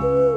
[0.00, 0.31] Woo!